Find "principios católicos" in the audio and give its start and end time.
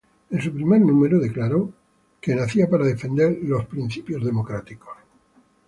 3.67-4.89